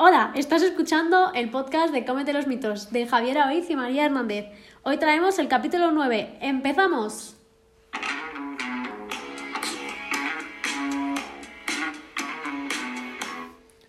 [0.00, 4.46] Hola, estás escuchando el podcast de Cómete los mitos de Javier Oiz y María Hernández.
[4.84, 6.38] Hoy traemos el capítulo 9.
[6.40, 7.34] ¡Empezamos!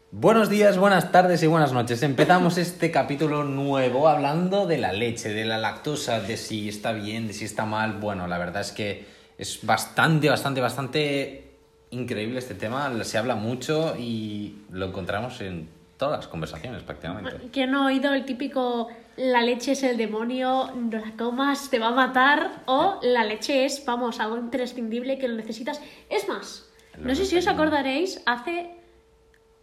[0.10, 2.02] Buenos días, buenas tardes y buenas noches.
[2.02, 7.28] Empezamos este capítulo nuevo hablando de la leche, de la lactosa, de si está bien,
[7.28, 8.00] de si está mal.
[8.00, 9.06] Bueno, la verdad es que
[9.38, 11.52] es bastante, bastante, bastante
[11.92, 12.92] increíble este tema.
[13.04, 17.50] Se habla mucho y lo encontramos en todas las conversaciones prácticamente.
[17.52, 21.78] ¿Quién no ha oído el típico la leche es el demonio, no la comas, te
[21.78, 22.64] va a matar?
[22.66, 25.82] O la leche es, vamos, algo imprescindible que lo necesitas.
[26.10, 26.68] Es más,
[26.98, 28.72] no sé si os acordaréis, hace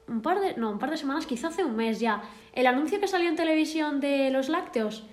[0.08, 2.22] un par de, no, un par de semanas, quizá hace un mes ya,
[2.52, 5.04] el anuncio que salió en televisión de los lácteos,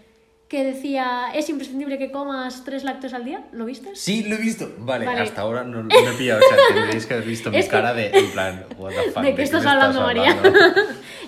[0.50, 3.96] que decía, es imprescindible que comas tres lácteos al día, ¿lo viste?
[3.96, 4.70] Sí, lo he visto.
[4.78, 5.22] Vale, Vale.
[5.22, 6.42] hasta ahora no, no he pillado.
[6.46, 9.12] O sea, tendréis que haber visto mi Es que- cara de, en plan, what the
[9.12, 10.30] fuck, ¿De qué estás me hablando, María?
[10.32, 10.60] hablando?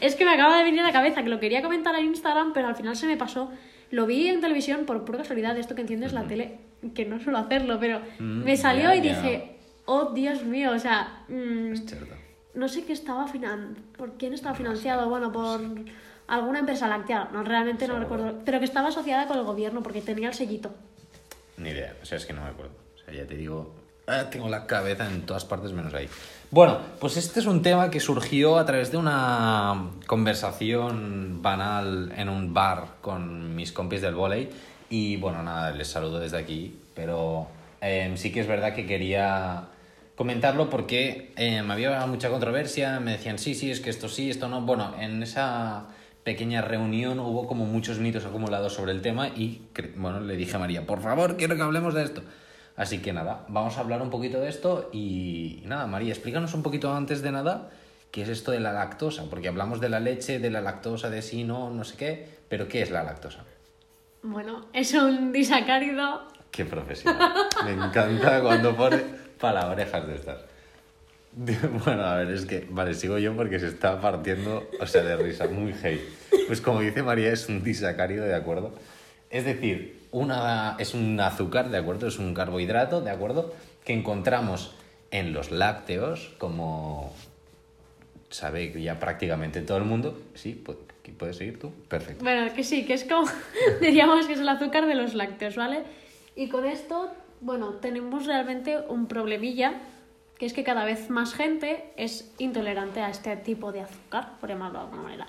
[0.05, 2.53] Es que me acaba de venir a la cabeza que lo quería comentar en Instagram,
[2.53, 3.51] pero al final se me pasó.
[3.91, 6.59] Lo vi en televisión por pura casualidad, de esto que enciendes la tele,
[6.93, 11.23] que no suelo hacerlo, pero Mm, me salió y dije, oh Dios mío, o sea,
[11.29, 12.15] mm, Es cierto.
[12.55, 15.59] no sé qué estaba finan por quién estaba financiado, bueno, por
[16.27, 18.17] alguna empresa láctea, no realmente no Seguro.
[18.17, 20.73] recuerdo, pero que estaba asociada con el gobierno porque tenía el sellito.
[21.57, 22.73] Ni idea, o sea, es que no me acuerdo.
[22.95, 23.73] O sea, ya te digo,
[24.07, 26.09] ah, tengo la cabeza en todas partes menos ahí.
[26.51, 32.29] Bueno, pues este es un tema que surgió a través de una conversación banal en
[32.29, 34.49] un bar con mis compis del volei
[34.89, 37.47] y bueno, nada, les saludo desde aquí, pero
[37.81, 39.65] eh, sí que es verdad que quería
[40.15, 44.47] comentarlo porque eh, había mucha controversia, me decían sí, sí, es que esto sí, esto
[44.47, 44.61] no.
[44.61, 45.87] Bueno, en esa
[46.23, 49.61] pequeña reunión hubo como muchos mitos acumulados sobre el tema y
[49.97, 52.21] bueno, le dije a María, por favor, quiero que hablemos de esto.
[52.77, 56.53] Así que nada, vamos a hablar un poquito de esto y, y nada, María, explícanos
[56.53, 57.69] un poquito antes de nada
[58.11, 61.21] qué es esto de la lactosa, porque hablamos de la leche, de la lactosa, de
[61.21, 63.43] sí, no, no sé qué, pero ¿qué es la lactosa?
[64.23, 67.33] Bueno, es un disacárido Qué profesional.
[67.65, 69.03] Me encanta cuando pone
[69.39, 70.39] palabrejas de estas.
[71.83, 75.17] Bueno, a ver, es que, vale, sigo yo porque se está partiendo, o sea, de
[75.17, 75.99] risa, muy heavy.
[76.47, 78.73] Pues como dice María, es un disacárido, ¿de acuerdo?
[79.29, 82.07] Es decir, una, es un azúcar, ¿de acuerdo?
[82.07, 83.53] Es un carbohidrato, ¿de acuerdo?
[83.83, 84.73] Que encontramos
[85.11, 87.13] en los lácteos, como
[88.29, 90.17] sabe ya prácticamente todo el mundo.
[90.33, 90.77] Sí, pu-
[91.17, 91.71] ¿puedes seguir tú?
[91.87, 92.23] Perfecto.
[92.23, 93.27] Bueno, que sí, que es como,
[93.81, 95.83] diríamos que es el azúcar de los lácteos, ¿vale?
[96.35, 97.11] Y con esto,
[97.41, 99.73] bueno, tenemos realmente un problemilla,
[100.37, 104.49] que es que cada vez más gente es intolerante a este tipo de azúcar, por
[104.49, 105.27] llamarlo de alguna manera.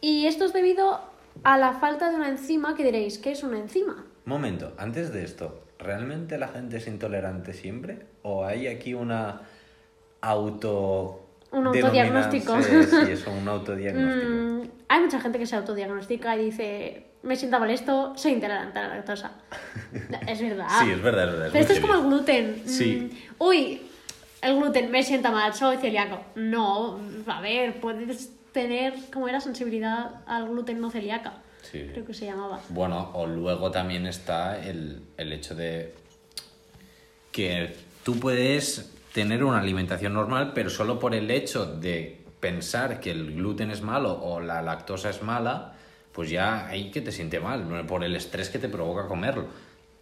[0.00, 1.00] Y esto es debido
[1.44, 4.04] a la falta de una enzima, que diréis, ¿qué es una enzima?
[4.24, 8.06] Momento, antes de esto, ¿realmente la gente es intolerante siempre?
[8.22, 9.42] ¿O hay aquí una
[10.20, 11.26] auto...
[11.50, 12.62] Un autodiagnóstico.
[12.62, 14.32] Sí, eso, un autodiagnóstico.
[14.62, 18.88] Mm, hay mucha gente que se autodiagnostica y dice, me sienta molesto, soy intolerante a
[18.88, 19.32] la lactosa.
[20.26, 20.68] es verdad.
[20.80, 21.48] Sí, es verdad, es verdad.
[21.50, 22.62] Pero esto es como el gluten.
[22.66, 23.10] Sí.
[23.10, 23.82] Mm, Uy,
[24.42, 26.20] el gluten me sienta mal, soy celíaco.
[26.34, 31.34] No, a ver, puedes tener como era sensibilidad al gluten no celíaca.
[31.62, 31.88] Sí.
[31.92, 32.60] Creo que se llamaba.
[32.68, 35.94] Bueno, o luego también está el, el hecho de
[37.30, 37.74] que
[38.04, 43.34] tú puedes tener una alimentación normal, pero solo por el hecho de pensar que el
[43.34, 45.74] gluten es malo o la lactosa es mala,
[46.12, 49.46] pues ya ahí que te siente mal, por el estrés que te provoca comerlo.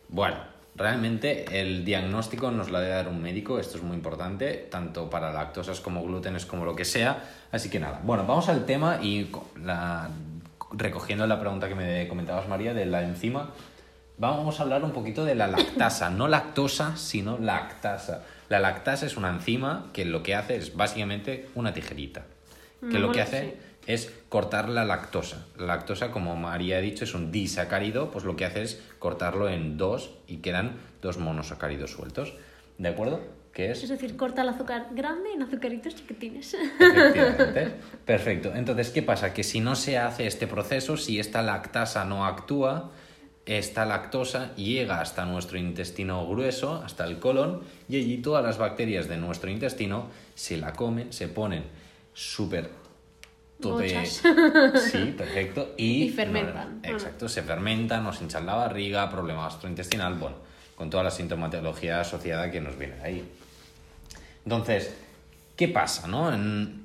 [0.09, 0.39] Bueno,
[0.76, 5.32] realmente el diagnóstico nos lo debe dar un médico, esto es muy importante, tanto para
[5.32, 7.22] lactosas como glutenes como lo que sea.
[7.53, 9.30] Así que nada, bueno, vamos al tema y
[9.62, 10.09] la-
[10.72, 13.50] recogiendo la pregunta que me comentabas María de la enzima,
[14.19, 18.22] vamos a hablar un poquito de la lactasa, no lactosa, sino lactasa.
[18.48, 22.22] La lactasa es una enzima que lo que hace es básicamente una tijerita,
[22.80, 23.56] que Mm, lo que hace.
[23.95, 25.47] Es cortar la lactosa.
[25.59, 29.49] La lactosa, como María ha dicho, es un disacárido, pues lo que hace es cortarlo
[29.49, 32.34] en dos y quedan dos monosacáridos sueltos.
[32.78, 33.21] ¿De acuerdo?
[33.53, 36.55] Que Es es decir, corta el azúcar grande en azucaritos chiquitines.
[36.55, 37.75] Efectivamente.
[38.05, 38.53] Perfecto.
[38.54, 39.34] Entonces, ¿qué pasa?
[39.34, 42.93] Que si no se hace este proceso, si esta lactasa no actúa,
[43.47, 49.09] esta lactosa llega hasta nuestro intestino grueso, hasta el colon, y allí todas las bacterias
[49.09, 51.65] de nuestro intestino se la comen, se ponen
[52.15, 52.71] súper...
[54.77, 55.74] Sí, perfecto.
[55.77, 56.80] Y, Y fermentan.
[56.83, 60.36] no, exacto, se fermentan, nos hinchan la barriga, problema gastrointestinal, bueno,
[60.77, 63.33] con toda la sintomatología asociada que nos viene de ahí.
[64.45, 64.95] Entonces,
[65.57, 66.33] ¿qué pasa, no?
[66.33, 66.80] En-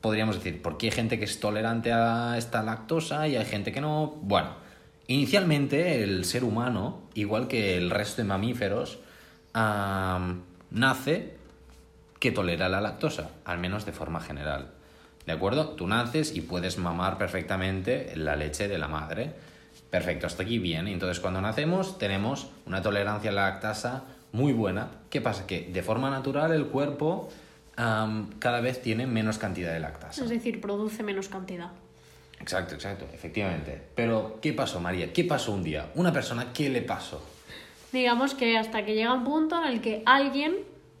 [0.00, 3.72] podríamos decir, ¿por qué hay gente que es tolerante a esta lactosa y hay gente
[3.72, 4.16] que no?
[4.22, 4.50] Bueno,
[5.06, 8.98] inicialmente el ser humano, igual que el resto de mamíferos,
[9.54, 11.36] am, nace
[12.20, 14.70] que tolera la lactosa, al menos de forma general.
[15.28, 15.68] ¿De acuerdo?
[15.72, 19.30] Tú naces y puedes mamar perfectamente la leche de la madre.
[19.90, 20.88] Perfecto, hasta aquí bien.
[20.88, 24.88] Entonces, cuando nacemos, tenemos una tolerancia a la lactasa muy buena.
[25.10, 25.46] ¿Qué pasa?
[25.46, 27.28] Que de forma natural el cuerpo
[27.76, 30.24] cada vez tiene menos cantidad de lactasa.
[30.24, 31.72] Es decir, produce menos cantidad.
[32.40, 33.82] Exacto, exacto, efectivamente.
[33.94, 35.12] Pero, ¿qué pasó, María?
[35.12, 35.90] ¿Qué pasó un día?
[35.94, 37.22] Una persona, ¿qué le pasó?
[37.92, 40.56] Digamos que hasta que llega un punto en el que alguien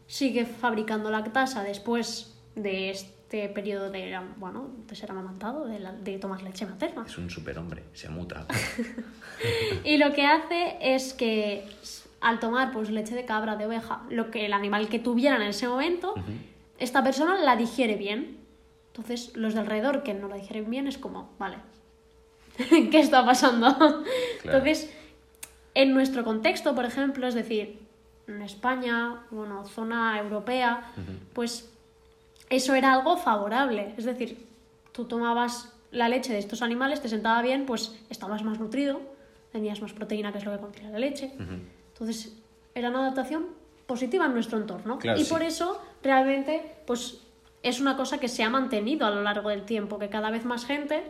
[0.06, 6.18] sigue fabricando lactasa después de este periodo de, bueno, de ser amamantado, de, la- de
[6.18, 7.04] tomar leche materna.
[7.06, 8.46] Es un superhombre, se muta.
[9.84, 11.64] Y lo que hace es que
[12.20, 15.42] al tomar pues leche de cabra, de oveja, lo que el animal que tuviera en
[15.42, 16.14] ese momento,
[16.78, 18.38] esta persona la digiere bien.
[18.88, 21.58] Entonces, los de alrededor que no la digieren bien es como, vale,
[22.90, 24.02] ¿qué está pasando?
[24.42, 24.92] Entonces,
[25.74, 27.78] en nuestro contexto, por ejemplo, es decir,
[28.26, 30.82] en España, bueno, zona europea,
[31.32, 31.70] pues
[32.50, 33.94] eso era algo favorable.
[33.96, 34.46] Es decir,
[34.92, 39.00] tú tomabas la leche de estos animales, te sentaba bien, pues estabas más nutrido,
[39.52, 41.32] tenías más proteína, que es lo que contiene la leche.
[41.92, 42.36] Entonces,
[42.74, 43.46] era una adaptación
[43.86, 44.98] positiva en nuestro entorno.
[44.98, 45.30] Claro, y sí.
[45.32, 47.22] por eso, realmente, pues
[47.62, 50.44] es una cosa que se ha mantenido a lo largo del tiempo, que cada vez
[50.44, 51.02] más gente.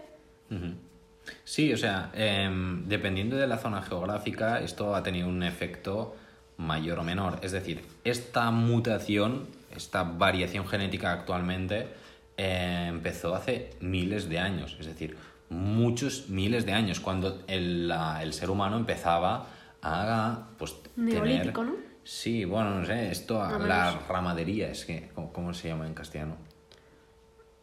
[1.44, 6.16] Sí, o sea, em, dependiendo de la zona geográfica, esto ha tenido un efecto
[6.56, 7.38] mayor o menor.
[7.42, 11.88] Es decir, esta mutación, esta variación genética actualmente,
[12.36, 14.76] eh, empezó hace miles de años.
[14.80, 15.16] Es decir,
[15.50, 19.46] muchos miles de años, cuando el, la- el ser humano empezaba
[19.82, 21.66] a pues, Neolítico, tener...
[21.74, 21.88] ¿no?
[22.04, 25.92] Sí, bueno, no sé, esto, o la ramadería, es que, ¿cómo, cómo se llama en
[25.94, 26.36] castellano?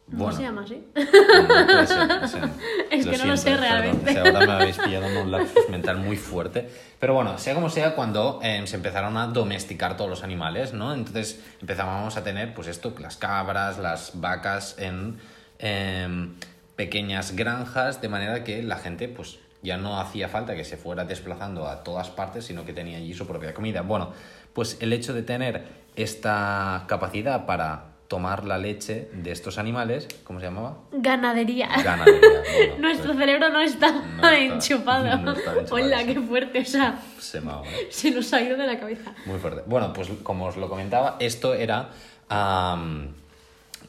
[0.08, 0.84] No se llama así.
[0.94, 2.50] Puede ser.
[2.92, 4.12] Es que no lo sé realmente.
[4.12, 6.70] O sea, ahora me habéis pillado en un lapsus mental muy fuerte.
[7.00, 10.94] Pero bueno, sea como sea, cuando eh, se empezaron a domesticar todos los animales, ¿no?
[10.94, 15.18] Entonces empezábamos a tener, pues esto, las cabras, las vacas en
[15.60, 16.34] em,
[16.76, 21.06] pequeñas granjas, de manera que la gente, pues ya no hacía falta que se fuera
[21.06, 23.82] desplazando a todas partes, sino que tenía allí su propia comida.
[23.82, 24.14] Bueno,
[24.54, 25.64] pues el hecho de tener
[25.96, 30.78] esta capacidad para tomar la leche de estos animales, ¿cómo se llamaba?
[30.92, 31.70] Ganadería.
[31.84, 32.22] Ganadería.
[32.56, 35.04] Bueno, Nuestro pues, cerebro no está, No está- enchufado.
[35.18, 36.60] no está enchufado, Hola, qué fuerte.
[36.60, 39.14] O sea, se me ahoga, se nos ha ido de la cabeza.
[39.26, 39.64] Muy fuerte.
[39.66, 41.90] Bueno, pues como os lo comentaba, esto era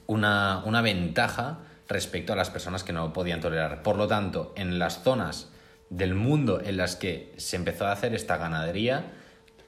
[0.06, 1.58] una, una ventaja
[1.88, 3.82] respecto a las personas que no podían tolerar.
[3.82, 5.50] Por lo tanto, en las zonas
[5.90, 9.12] del mundo en las que se empezó a hacer esta ganadería,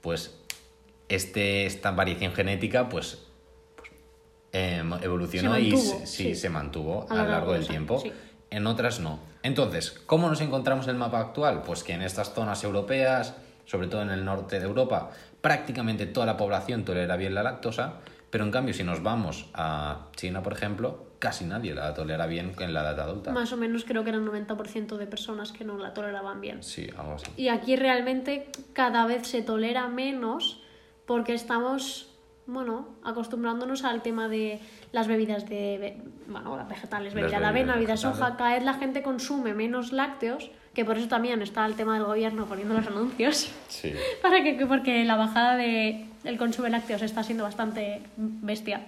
[0.00, 0.35] pues
[1.09, 3.27] este, esta variación genética, pues, pues,
[4.53, 8.00] em, evolucionó Se y se, sí, se mantuvo A lo largo largo de del tiempo.
[8.00, 8.12] sí.
[8.50, 9.19] En otras no.
[9.43, 11.62] Entonces, ¿cómo nos encontramos en el mapa actual?
[11.62, 13.35] Pues que en estas zonas europeas,
[13.67, 15.11] sobre todo en el norte de Europa,
[15.43, 17.95] prácticamente toda la población tolera bien la lactosa,
[18.31, 22.55] pero en cambio si nos vamos a China, por ejemplo, casi nadie la tolera bien
[22.59, 23.33] en la edad adulta.
[23.33, 26.62] Más o menos creo que era un 90% de personas que no la toleraban bien.
[26.62, 27.27] Sí, algo así.
[27.37, 30.62] Y aquí realmente cada vez se tolera menos
[31.06, 32.15] porque estamos,
[32.49, 34.59] bueno, acostumbrándonos al tema de
[34.91, 38.37] las bebidas de, bueno, las vegetales, Las bebida de avena, bebida de soja.
[38.39, 42.05] Cada vez la gente consume menos lácteos, que por eso también está el tema del
[42.05, 43.50] gobierno poniendo los anuncios.
[43.69, 43.93] Sí.
[44.23, 48.81] Para que, porque la bajada de, del consumo de lácteos está siendo bastante bestia.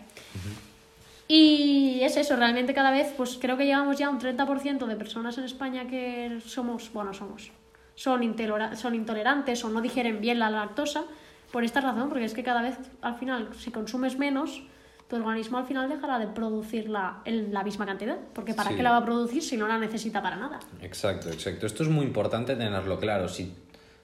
[1.28, 5.36] Y es eso, realmente cada vez, pues creo que llevamos ya un 30% de personas
[5.36, 7.52] en España que somos, bueno, somos,
[7.94, 11.04] son intolerantes o no digieren bien la lactosa
[11.52, 14.62] por esta razón, porque es que cada vez, al final, si consumes menos,
[15.08, 18.76] tu organismo al final dejará de producirla en la misma cantidad, porque ¿para Sí.
[18.76, 20.60] qué la va a producir si no la necesita para nada?
[20.80, 21.66] Exacto, exacto.
[21.66, 23.28] Esto es muy importante tenerlo claro.
[23.28, 23.52] Si,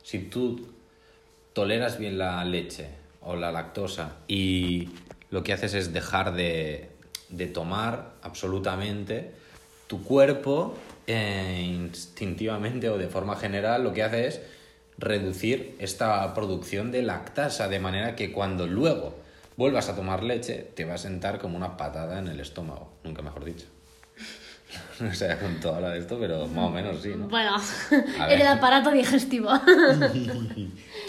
[0.03, 0.67] si tú
[1.53, 2.88] toleras bien la leche
[3.21, 4.88] o la lactosa y
[5.31, 6.91] lo que haces es dejar de,
[7.29, 9.33] de tomar absolutamente,
[9.87, 10.75] tu cuerpo
[11.07, 14.41] eh, instintivamente o de forma general lo que hace es
[14.99, 19.15] reducir esta producción de lactasa de manera que cuando luego
[19.57, 23.23] vuelvas a tomar leche te va a sentar como una patada en el estómago, nunca
[23.23, 23.67] mejor dicho.
[25.00, 27.29] No sé con toda la de esto, pero más o menos sí, ¿no?
[27.29, 27.57] Bueno,
[27.91, 29.50] en el aparato digestivo.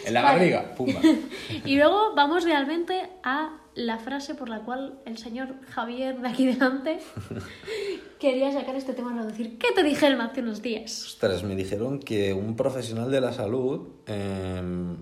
[0.06, 0.36] En la Vale.
[0.38, 1.02] barriga, pumba.
[1.66, 6.46] Y luego vamos realmente a la frase por la cual el señor Javier de aquí
[6.48, 7.00] delante
[8.20, 9.58] quería sacar este tema a reducir.
[9.60, 11.04] ¿Qué te dijeron hace unos días?
[11.06, 13.88] Ostras, me dijeron que un profesional de la salud.
[14.08, 14.98] em,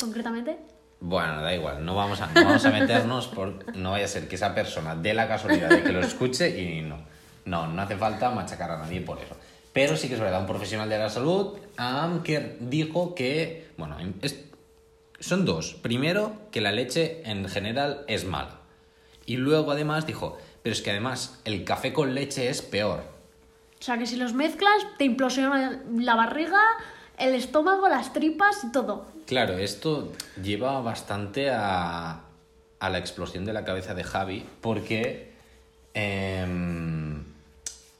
[0.00, 0.58] Concretamente,
[1.00, 3.76] Bueno, da igual, no vamos a, no vamos a meternos por.
[3.76, 6.82] No vaya a ser que esa persona dé la casualidad de que lo escuche y
[6.82, 6.98] no.
[7.44, 9.36] No, no hace falta machacar a nadie por eso.
[9.72, 13.68] Pero sí que es verdad, un profesional de la salud am, que dijo que.
[13.76, 14.44] Bueno, es-
[15.24, 15.74] son dos.
[15.74, 18.58] Primero, que la leche en general es mala.
[19.26, 23.00] Y luego además dijo, pero es que además el café con leche es peor.
[23.80, 26.60] O sea, que si los mezclas, te implosiona la barriga,
[27.18, 29.06] el estómago, las tripas y todo.
[29.26, 30.12] Claro, esto
[30.42, 32.20] lleva bastante a,
[32.78, 35.32] a la explosión de la cabeza de Javi, porque
[35.94, 37.24] em,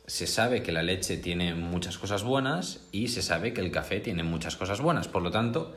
[0.07, 4.01] se sabe que la leche tiene muchas cosas buenas y se sabe que el café
[4.01, 5.09] tiene muchas cosas buenas.
[5.09, 5.75] Por lo tanto,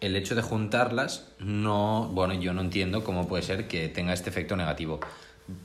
[0.00, 4.30] el hecho de juntarlas, no, bueno, yo no entiendo cómo puede ser que tenga este
[4.30, 5.00] efecto negativo.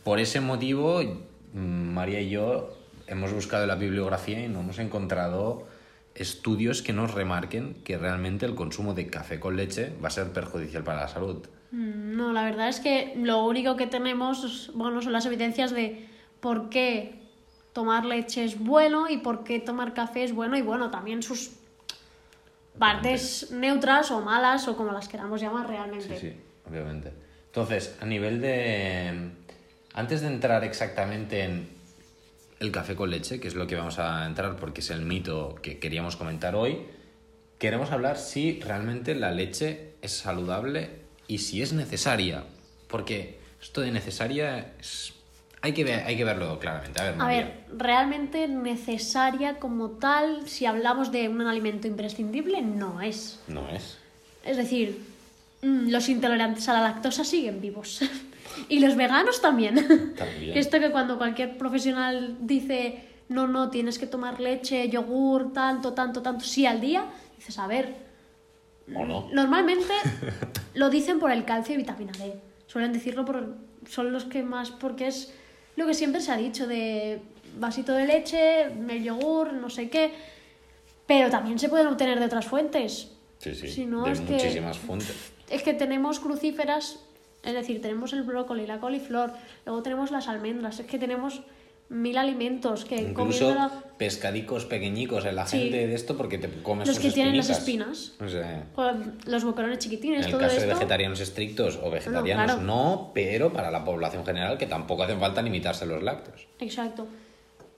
[0.03, 1.01] Por ese motivo,
[1.53, 2.75] mm, María y yo
[3.07, 5.67] hemos buscado la bibliografía y no hemos encontrado
[6.15, 10.31] estudios que nos remarquen que realmente el consumo de café con leche va a ser
[10.31, 11.45] perjudicial para la salud.
[11.71, 16.07] Mm, No, la verdad es que lo único que tenemos, bueno, son las evidencias de
[16.39, 17.21] por qué
[17.73, 21.51] tomar leche es bueno y por qué tomar café es bueno y bueno, también sus
[22.77, 26.19] partes neutras o malas o como las queramos llamar realmente.
[26.19, 27.11] Sí, sí, obviamente.
[27.47, 29.31] Entonces, a nivel de...
[29.93, 31.69] Antes de entrar exactamente en
[32.59, 35.55] el café con leche, que es lo que vamos a entrar porque es el mito
[35.61, 36.85] que queríamos comentar hoy,
[37.59, 40.89] queremos hablar si realmente la leche es saludable
[41.27, 42.43] y si es necesaria.
[42.87, 45.13] Porque esto de necesaria es...
[45.65, 47.01] Hay que, ver, hay que verlo claramente.
[47.01, 47.41] A ver, A María.
[47.41, 53.39] ver, realmente necesaria como tal, si hablamos de un alimento imprescindible, no es.
[53.47, 53.97] No es.
[54.43, 55.01] Es decir,
[55.63, 58.01] mm, los intolerantes a la lactosa siguen vivos.
[58.69, 60.13] y los veganos también.
[60.15, 60.55] También.
[60.55, 66.21] Esto que cuando cualquier profesional dice, no, no, tienes que tomar leche, yogur, tanto, tanto,
[66.21, 67.05] tanto, sí al día,
[67.37, 68.05] dices, a ver,
[68.93, 69.29] ¿O no?
[69.33, 69.91] Normalmente
[70.75, 72.35] lo dicen por el calcio y vitamina D.
[72.67, 73.55] Suelen decirlo por.
[73.89, 74.69] Son los que más.
[74.69, 75.33] Porque es
[75.75, 77.21] lo que siempre se ha dicho de
[77.57, 80.11] vasito de leche, el yogur, no sé qué.
[81.05, 83.11] Pero también se pueden obtener de otras fuentes.
[83.39, 83.67] Sí, sí.
[83.67, 85.15] Si no, de es que- muchísimas fuentes.
[85.49, 86.99] Es que tenemos crucíferas,
[87.43, 89.33] es decir, tenemos el brócoli, la coliflor,
[89.65, 91.41] luego tenemos las almendras, es que tenemos
[91.89, 93.55] mil alimentos que Incluso
[93.97, 95.59] pescadicos pequeñicos en la Sí.
[95.59, 98.13] gente de esto porque te comes Los sus que tienen las espinas.
[98.19, 102.45] O sea, con los boquerones chiquitines, en el todo caso de vegetarianos estrictos o vegetarianos
[102.45, 102.61] claro.
[102.61, 106.47] no, pero para la población general que tampoco hacen falta limitarse los lácteos.
[106.59, 107.07] Exacto.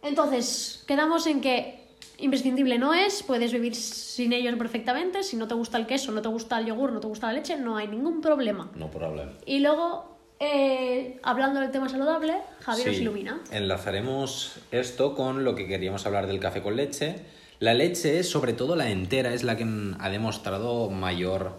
[0.02, 1.86] Entonces, quedamos en que
[2.20, 6.22] imprescindible no es, puedes vivir sin ellos perfectamente, si no te gusta el queso, no
[6.22, 8.72] te gusta el yogur, no te gusta la leche, no hay ningún problema.
[8.76, 9.34] No problema.
[9.46, 13.42] Y luego, eh, hablando del tema saludable, Javier nos Sí, ilumina.
[13.52, 17.16] Enlazaremos esto con lo que queríamos hablar del café con leche.
[17.60, 19.66] La leche, sobre todo la entera, es la que
[20.00, 21.54] ha demostrado mayor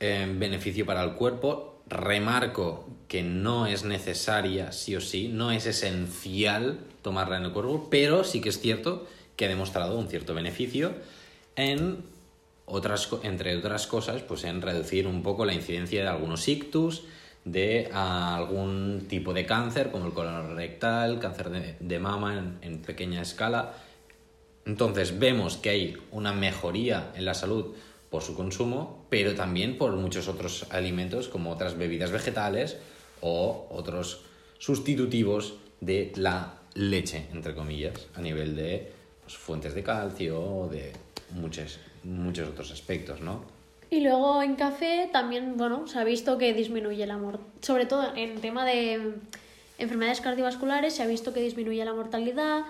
[0.00, 1.82] eh, beneficio para el cuerpo.
[1.86, 7.88] Remarco que no es necesaria, sí o sí, no es esencial tomarla en el cuerpo,
[7.90, 10.92] pero sí que es cierto que ha demostrado un cierto beneficio
[11.56, 12.04] en
[12.66, 17.02] otras, entre otras cosas, pues en reducir un poco la incidencia de algunos ictus,
[17.44, 23.22] de algún tipo de cáncer, como el colon rectal, cáncer de, de mama en, pequeña
[23.22, 23.74] escala.
[24.66, 27.74] Entonces vemos que hay una mejoría en la salud
[28.10, 32.76] por su consumo, pero también por muchos otros alimentos como otras bebidas vegetales
[33.20, 34.22] o otros
[34.58, 38.92] sustitutivos de la leche, entre comillas, a nivel de
[39.22, 40.92] pues, fuentes de calcio de
[41.30, 43.59] muchos, muchos otros aspectos, ¿no?
[43.90, 47.18] Y luego en café también, bueno, se ha visto que disminuye la
[47.60, 49.14] sobre todo en tema de
[49.78, 52.62] enfermedades cardiovasculares, se ha visto que disminuye la mortalidad,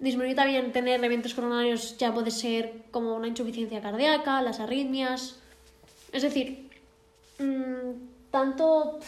[0.00, 5.36] disminuye también tener eventos coronarios, ya puede ser como una insuficiencia cardíaca, las arritmias.
[6.12, 6.68] Es decir,
[7.38, 8.98] mm, tanto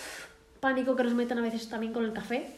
[0.60, 2.54] pánico que nos meten a veces también con el café,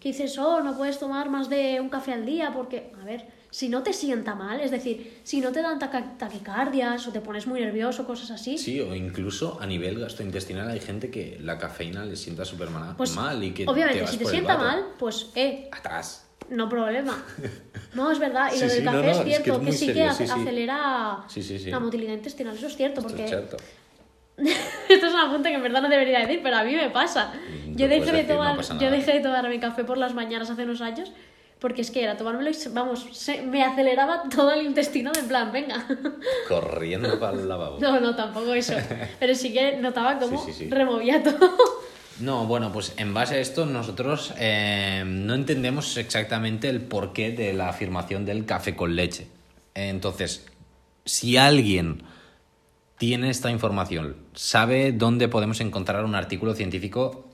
[0.00, 3.26] que dices, oh, no puedes tomar más de un café al día porque, a ver,
[3.50, 7.46] si no te sienta mal, es decir, si no te dan taquicardias o te pones
[7.46, 12.04] muy nervioso, cosas así, Sí, o incluso a nivel gastrointestinal hay gente que la cafeína
[12.04, 14.84] les sienta súper mal, pues mal y que obviamente vas si te por sienta mal,
[14.98, 16.26] pues eh, Atrás.
[16.50, 17.22] no problema.
[17.94, 19.66] No, es verdad, y Sí, lo del sí, café no, es es que cierto, es
[19.66, 21.24] que, sí serio, que sí, acelera
[21.70, 23.56] la motilidad intestinal, eso es cierto, Esto porque es cierto.
[24.36, 27.32] esto es una punta que en verdad no debería decir, pero a mí me pasa.
[27.66, 30.82] Mm, Yo dejé, de tomar, yo dejé de tomarme café por las mañanas hace unos
[30.82, 31.10] años
[31.58, 35.28] porque es que era tomármelo y, se- vamos, se- me aceleraba todo el intestino en
[35.28, 35.86] plan, venga.
[36.48, 37.78] Corriendo para el lavabo.
[37.80, 38.74] No, no, tampoco eso.
[39.18, 40.70] Pero sí que notaba cómo Sí, sí, sí.
[40.70, 41.56] removía todo.
[42.20, 47.52] No, bueno, pues en base a esto nosotros eh, no entendemos exactamente el porqué de
[47.52, 49.28] la afirmación del café con leche.
[49.74, 50.44] Entonces,
[51.04, 52.02] si alguien
[52.98, 57.28] tiene esta información, sabe dónde podemos encontrar un artículo científico,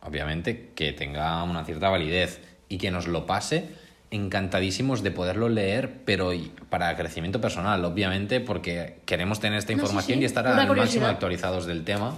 [0.00, 2.40] obviamente que tenga una cierta validez
[2.72, 3.68] y que nos lo pase,
[4.10, 6.30] encantadísimos de poderlo leer, pero
[6.70, 10.74] para crecimiento personal, obviamente, porque queremos tener esta No, sí, información sí, y estar al
[10.74, 12.16] máximo actualizados del tema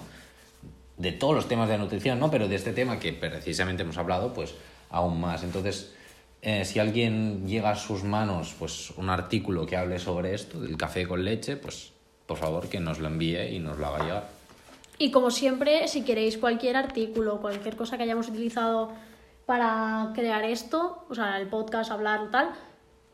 [0.97, 2.31] de todos los temas de nutrición, ¿no?
[2.31, 4.55] Pero de este tema que precisamente hemos hablado, pues
[4.91, 5.43] aún más.
[5.43, 5.93] Entonces,
[6.41, 10.77] eh, si alguien llega a sus manos, pues un artículo que hable sobre esto, del
[10.77, 11.91] café con leche, pues
[12.27, 14.29] por favor que nos lo envíe y nos lo haga llegar.
[15.01, 18.93] Y como siempre, si queréis cualquier artículo, cualquier cosa que hayamos utilizado
[19.47, 22.51] para crear esto, o sea, el podcast, hablar, tal,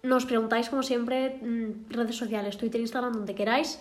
[0.03, 3.81] nos preguntáis como siempre, mm, redes sociales, Twitter, Instagram, donde queráis.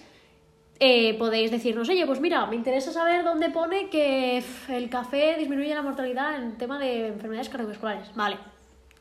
[0.82, 5.75] Eh, podéis decirnos, oye, pues mira, me interesa saber dónde pone que el café disminuye
[5.75, 8.15] la mortalidad en tema de enfermedades cardiovasculares.
[8.15, 8.38] Vale,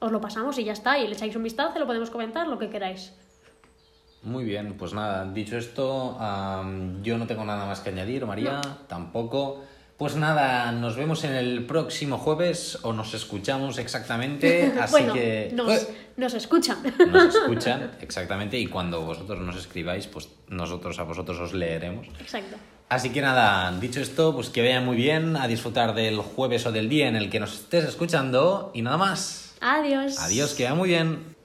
[0.01, 2.59] os lo pasamos y ya está, y le echáis un vistazo, lo podemos comentar, lo
[2.59, 3.13] que queráis.
[4.25, 8.61] Muy bien, pues nada, dicho esto, am, yo no tengo nada más que añadir, María,
[8.89, 9.63] tampoco.
[9.99, 15.51] Pues nada, nos vemos en el próximo jueves o nos escuchamos exactamente, así bueno, que...
[15.53, 15.89] nos, ¡Eh!
[16.17, 16.79] nos escuchan.
[17.11, 22.07] nos escuchan exactamente y cuando vosotros nos escribáis, pues nosotros a vosotros os leeremos.
[22.21, 22.57] Exacto.
[22.89, 26.71] Así que nada, dicho esto, pues que vayan muy bien a disfrutar del jueves o
[26.71, 29.57] del día en el que nos estés escuchando y nada más.
[29.61, 30.17] Adiós.
[30.21, 31.38] Adiós, que vaya muy bien.